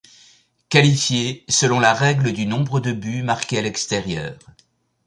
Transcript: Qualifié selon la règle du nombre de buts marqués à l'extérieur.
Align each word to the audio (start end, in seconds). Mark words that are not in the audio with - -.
Qualifié 0.69 1.45
selon 1.47 1.79
la 1.79 1.93
règle 1.93 2.33
du 2.33 2.47
nombre 2.47 2.79
de 2.79 2.91
buts 2.91 3.21
marqués 3.21 3.59
à 3.59 3.61
l'extérieur. 3.61 4.33